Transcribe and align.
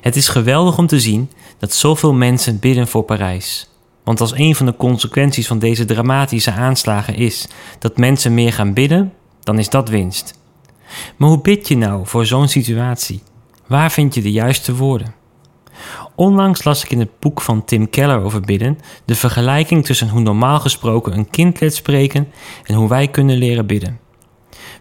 Het 0.00 0.16
is 0.16 0.28
geweldig 0.28 0.78
om 0.78 0.86
te 0.86 1.00
zien 1.00 1.30
dat 1.58 1.74
zoveel 1.74 2.12
mensen 2.12 2.58
bidden 2.58 2.88
voor 2.88 3.02
Parijs. 3.02 3.68
Want 4.04 4.20
als 4.20 4.32
een 4.34 4.54
van 4.54 4.66
de 4.66 4.76
consequenties 4.76 5.46
van 5.46 5.58
deze 5.58 5.84
dramatische 5.84 6.52
aanslagen 6.52 7.14
is 7.14 7.48
dat 7.78 7.96
mensen 7.96 8.34
meer 8.34 8.52
gaan 8.52 8.72
bidden, 8.72 9.12
dan 9.42 9.58
is 9.58 9.68
dat 9.68 9.88
winst. 9.88 10.38
Maar 11.16 11.28
hoe 11.28 11.40
bid 11.40 11.68
je 11.68 11.76
nou 11.76 12.06
voor 12.06 12.26
zo'n 12.26 12.48
situatie? 12.48 13.22
Waar 13.66 13.90
vind 13.90 14.14
je 14.14 14.22
de 14.22 14.30
juiste 14.30 14.74
woorden? 14.74 15.14
Onlangs 16.14 16.64
las 16.64 16.84
ik 16.84 16.90
in 16.90 16.98
het 16.98 17.18
boek 17.18 17.40
van 17.40 17.64
Tim 17.64 17.90
Keller 17.90 18.22
over 18.22 18.40
bidden 18.40 18.78
de 19.04 19.14
vergelijking 19.14 19.84
tussen 19.84 20.08
hoe 20.08 20.20
normaal 20.20 20.60
gesproken 20.60 21.12
een 21.12 21.30
kind 21.30 21.60
leert 21.60 21.74
spreken 21.74 22.28
en 22.64 22.74
hoe 22.74 22.88
wij 22.88 23.08
kunnen 23.08 23.36
leren 23.36 23.66
bidden. 23.66 23.98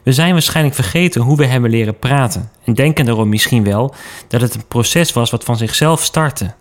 We 0.04 0.11
zijn 0.11 0.34
waarschijnlijk 0.34 0.75
vergeten 0.75 1.21
hoe 1.21 1.38
we 1.38 1.45
hebben 1.45 1.70
leren 1.70 2.00
praten 2.00 2.52
en 2.63 2.73
denken 2.73 3.05
daarom 3.05 3.29
misschien 3.29 3.63
wel 3.63 3.93
dat 4.27 4.41
het 4.41 4.55
een 4.55 4.68
proces 4.68 5.14
was 5.14 5.29
wat 5.29 5.43
van 5.43 5.57
zichzelf 5.57 6.04
startte. 6.04 6.54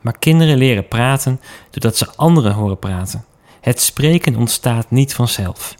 Maar 0.00 0.18
kinderen 0.18 0.56
leren 0.56 0.88
praten 0.88 1.40
doordat 1.70 1.96
ze 1.96 2.14
anderen 2.16 2.52
horen 2.52 2.78
praten. 2.78 3.24
Het 3.60 3.80
spreken 3.80 4.36
ontstaat 4.36 4.90
niet 4.90 5.14
vanzelf. 5.14 5.74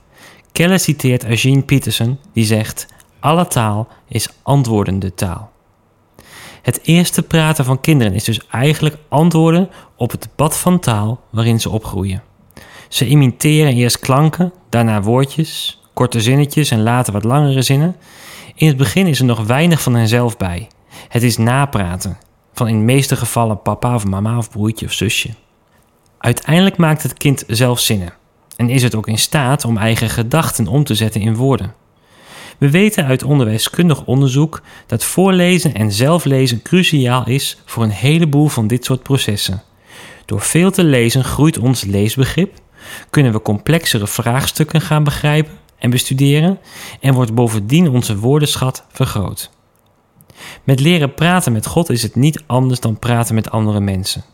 Keller 0.53 0.79
citeert 0.79 1.25
Eugene 1.25 1.63
Peterson, 1.63 2.19
die 2.33 2.45
zegt: 2.45 2.87
Alle 3.21 3.47
taal 3.47 3.89
is 4.09 4.29
antwoordende 4.43 5.15
taal. 5.15 5.51
Het 6.63 6.81
eerste 6.83 7.23
praten 7.23 7.65
van 7.65 7.81
kinderen 7.81 8.15
is 8.15 8.25
dus 8.25 8.47
eigenlijk 8.47 8.97
antwoorden 9.09 9.71
op 9.97 10.11
het 10.11 10.29
bad 10.37 10.57
van 10.57 10.79
taal 10.79 11.21
waarin 11.31 11.61
ze 11.61 11.71
opgroeien. 11.71 12.23
Ze 12.89 13.07
imiteren 13.07 13.75
eerst 13.75 13.99
klanken, 13.99 14.53
daarna 14.69 15.03
woordjes, 15.03 15.80
korte 15.93 16.21
zinnetjes 16.21 16.71
en 16.71 16.83
later 16.83 17.13
wat 17.13 17.25
langere 17.25 17.63
zinnen. 17.63 17.97
In 18.55 18.67
het 18.67 18.77
begin 18.77 19.07
is 19.07 19.19
er 19.19 19.25
nog 19.25 19.47
weinig 19.47 19.83
van 19.83 19.95
henzelf 19.95 20.37
bij. 20.37 20.69
Het 21.09 21.23
is 21.23 21.37
napraten, 21.37 22.19
van 22.53 22.69
in 22.69 22.79
de 22.79 22.85
meeste 22.85 23.17
gevallen 23.17 23.63
papa 23.63 23.95
of 23.95 24.07
mama 24.07 24.39
of 24.39 24.51
broertje 24.51 24.87
of 24.87 24.93
zusje. 24.93 25.31
Uiteindelijk 26.19 26.77
maakt 26.77 27.03
het 27.03 27.15
kind 27.15 27.45
zelf 27.47 27.81
zinnen 27.81 28.13
en 28.57 28.69
is 28.69 28.83
het 28.83 28.95
ook 28.95 29.09
in 29.09 29.19
staat 29.19 29.65
om 29.65 29.77
eigen 29.77 30.11
gedachten 30.11 30.67
om 30.67 30.85
te 30.85 30.95
zetten 30.95 31.21
in 31.21 31.37
woorden. 31.37 31.75
We 32.59 32.71
weten 32.71 33.05
uit 33.05 33.23
onderwijskundig 33.23 34.05
onderzoek 34.05 34.63
dat 34.87 35.05
voorlezen 35.05 35.75
en 35.75 35.93
zelflezen 35.93 36.63
cruciaal 36.63 37.27
is 37.27 37.59
voor 37.65 37.83
een 37.83 37.91
heleboel 37.91 38.49
van 38.49 38.67
dit 38.67 38.85
soort 38.85 39.03
processen. 39.03 39.63
Door 40.25 40.41
veel 40.41 40.71
te 40.71 40.85
lezen 40.85 41.25
groeit 41.25 41.59
ons 41.59 41.85
leesbegrip, 41.85 42.59
kunnen 43.11 43.33
we 43.33 43.43
complexere 43.43 44.07
vraagstukken 44.07 44.81
gaan 44.81 45.05
begrijpen 45.05 45.53
en 45.81 45.91
bestuderen 45.91 46.59
en 47.01 47.15
wordt 47.15 47.35
bovendien 47.35 47.89
onze 47.89 48.19
woordenschat 48.19 48.85
vergroot. 48.89 49.51
Met 50.65 50.81
leren 50.81 51.15
praten 51.15 51.53
met 51.53 51.67
God 51.67 51.91
is 51.91 52.03
het 52.03 52.15
niet 52.15 52.43
anders 52.47 52.81
dan 52.81 52.99
praten 52.99 53.35
met 53.35 53.51
andere 53.51 53.81
mensen. 53.81 54.25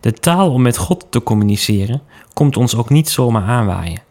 De 0.00 0.12
taal 0.12 0.52
om 0.52 0.62
met 0.62 0.76
God 0.76 1.06
te 1.10 1.22
communiceren 1.22 2.02
komt 2.32 2.56
ons 2.56 2.76
ook 2.76 2.90
niet 2.90 3.08
zomaar 3.08 3.42
aanwaaien. 3.42 4.02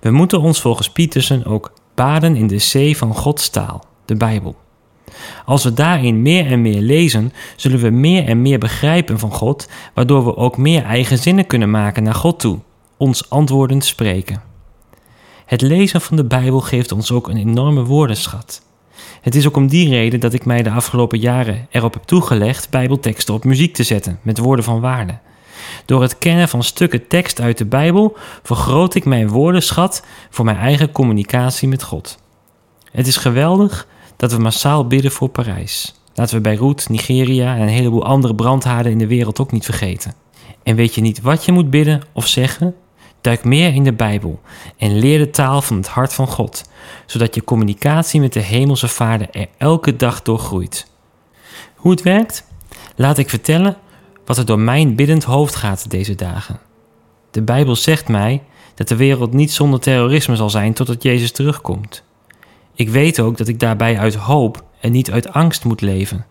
We 0.00 0.10
moeten 0.10 0.40
ons 0.40 0.60
volgens 0.60 0.90
Pietersen 0.90 1.44
ook 1.44 1.72
baden 1.94 2.36
in 2.36 2.46
de 2.46 2.58
zee 2.58 2.96
van 2.96 3.14
Gods 3.14 3.48
taal, 3.48 3.84
de 4.04 4.14
Bijbel. 4.14 4.56
Als 5.44 5.64
we 5.64 5.72
daarin 5.72 6.22
meer 6.22 6.46
en 6.46 6.62
meer 6.62 6.80
lezen, 6.80 7.32
zullen 7.56 7.80
we 7.80 7.90
meer 7.90 8.24
en 8.26 8.42
meer 8.42 8.58
begrijpen 8.58 9.18
van 9.18 9.32
God, 9.32 9.68
waardoor 9.94 10.24
we 10.24 10.36
ook 10.36 10.56
meer 10.56 10.84
eigen 10.84 11.18
zinnen 11.18 11.46
kunnen 11.46 11.70
maken 11.70 12.02
naar 12.02 12.14
God 12.14 12.40
toe, 12.40 12.58
ons 12.96 13.30
antwoordend 13.30 13.84
spreken. 13.84 14.49
Het 15.50 15.60
lezen 15.60 16.00
van 16.00 16.16
de 16.16 16.24
Bijbel 16.24 16.60
geeft 16.60 16.92
ons 16.92 17.12
ook 17.12 17.28
een 17.28 17.36
enorme 17.36 17.84
woordenschat. 17.84 18.62
Het 19.20 19.34
is 19.34 19.46
ook 19.46 19.56
om 19.56 19.68
die 19.68 19.88
reden 19.88 20.20
dat 20.20 20.32
ik 20.32 20.44
mij 20.44 20.62
de 20.62 20.70
afgelopen 20.70 21.18
jaren 21.18 21.66
erop 21.70 21.94
heb 21.94 22.02
toegelegd 22.02 22.70
Bijbelteksten 22.70 23.34
op 23.34 23.44
muziek 23.44 23.74
te 23.74 23.82
zetten 23.82 24.18
met 24.22 24.38
woorden 24.38 24.64
van 24.64 24.80
waarde. 24.80 25.18
Door 25.84 26.02
het 26.02 26.18
kennen 26.18 26.48
van 26.48 26.62
stukken 26.62 27.06
tekst 27.06 27.40
uit 27.40 27.58
de 27.58 27.64
Bijbel 27.64 28.16
vergroot 28.42 28.94
ik 28.94 29.04
mijn 29.04 29.28
woordenschat 29.28 30.04
voor 30.30 30.44
mijn 30.44 30.56
eigen 30.56 30.92
communicatie 30.92 31.68
met 31.68 31.82
God. 31.82 32.18
Het 32.92 33.06
is 33.06 33.16
geweldig 33.16 33.86
dat 34.16 34.32
we 34.32 34.38
massaal 34.38 34.86
bidden 34.86 35.12
voor 35.12 35.28
Parijs. 35.28 35.94
Laten 36.14 36.34
we 36.34 36.40
Beirut, 36.40 36.88
Nigeria 36.88 37.54
en 37.54 37.62
een 37.62 37.68
heleboel 37.68 38.04
andere 38.04 38.34
brandhaarden 38.34 38.92
in 38.92 38.98
de 38.98 39.06
wereld 39.06 39.40
ook 39.40 39.52
niet 39.52 39.64
vergeten. 39.64 40.14
En 40.62 40.76
weet 40.76 40.94
je 40.94 41.00
niet 41.00 41.20
wat 41.20 41.44
je 41.44 41.52
moet 41.52 41.70
bidden 41.70 42.02
of 42.12 42.26
zeggen? 42.26 42.74
Duik 43.20 43.44
meer 43.44 43.74
in 43.74 43.84
de 43.84 43.92
Bijbel 43.92 44.40
en 44.76 44.98
leer 44.98 45.18
de 45.18 45.30
taal 45.30 45.62
van 45.62 45.76
het 45.76 45.88
hart 45.88 46.12
van 46.12 46.26
God, 46.26 46.64
zodat 47.06 47.34
je 47.34 47.44
communicatie 47.44 48.20
met 48.20 48.32
de 48.32 48.40
hemelse 48.40 48.88
vader 48.88 49.30
er 49.30 49.46
elke 49.58 49.96
dag 49.96 50.22
door 50.22 50.38
groeit. 50.38 50.86
Hoe 51.74 51.90
het 51.90 52.02
werkt? 52.02 52.44
Laat 52.96 53.18
ik 53.18 53.28
vertellen 53.28 53.76
wat 54.24 54.38
er 54.38 54.46
door 54.46 54.58
mijn 54.58 54.94
biddend 54.94 55.24
hoofd 55.24 55.54
gaat 55.54 55.90
deze 55.90 56.14
dagen. 56.14 56.60
De 57.30 57.42
Bijbel 57.42 57.76
zegt 57.76 58.08
mij 58.08 58.42
dat 58.74 58.88
de 58.88 58.96
wereld 58.96 59.32
niet 59.32 59.52
zonder 59.52 59.80
terrorisme 59.80 60.36
zal 60.36 60.50
zijn 60.50 60.72
totdat 60.72 61.02
Jezus 61.02 61.32
terugkomt. 61.32 62.02
Ik 62.74 62.88
weet 62.88 63.20
ook 63.20 63.36
dat 63.36 63.48
ik 63.48 63.60
daarbij 63.60 63.98
uit 63.98 64.14
hoop 64.14 64.64
en 64.80 64.92
niet 64.92 65.10
uit 65.10 65.32
angst 65.32 65.64
moet 65.64 65.80
leven. 65.80 66.26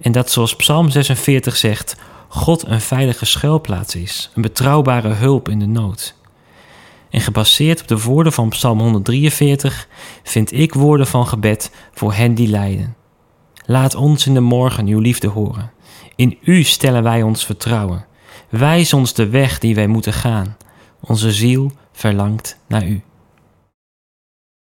En 0.00 0.12
dat 0.12 0.30
zoals 0.30 0.56
Psalm 0.56 0.90
46 0.90 1.56
zegt, 1.56 1.96
God 2.28 2.66
een 2.66 2.80
veilige 2.80 3.24
schuilplaats 3.24 3.94
is, 3.94 4.30
een 4.34 4.42
betrouwbare 4.42 5.08
hulp 5.08 5.48
in 5.48 5.58
de 5.58 5.66
nood. 5.66 6.14
En 7.10 7.20
gebaseerd 7.20 7.80
op 7.80 7.88
de 7.88 8.02
woorden 8.02 8.32
van 8.32 8.48
Psalm 8.48 8.80
143 8.80 9.88
vind 10.22 10.52
ik 10.52 10.74
woorden 10.74 11.06
van 11.06 11.26
gebed 11.26 11.70
voor 11.92 12.14
hen 12.14 12.34
die 12.34 12.48
lijden. 12.48 12.96
Laat 13.64 13.94
ons 13.94 14.26
in 14.26 14.34
de 14.34 14.40
morgen 14.40 14.86
uw 14.86 14.98
liefde 14.98 15.28
horen. 15.28 15.72
In 16.16 16.38
u 16.42 16.62
stellen 16.62 17.02
wij 17.02 17.22
ons 17.22 17.44
vertrouwen. 17.44 18.06
Wijs 18.48 18.92
ons 18.92 19.14
de 19.14 19.28
weg 19.28 19.58
die 19.58 19.74
wij 19.74 19.86
moeten 19.86 20.12
gaan. 20.12 20.56
Onze 21.00 21.32
ziel 21.32 21.72
verlangt 21.92 22.58
naar 22.66 22.86
u. 22.86 23.02